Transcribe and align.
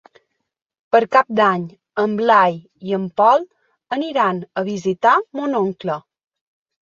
Per 0.93 0.99
Cap 1.15 1.27
d'Any 1.39 1.65
en 2.03 2.15
Blai 2.21 2.55
i 2.91 2.97
en 2.99 3.05
Pol 3.21 3.45
aniran 3.99 4.41
a 4.61 4.63
visitar 4.73 5.13
mon 5.41 5.59
oncle. 5.61 5.99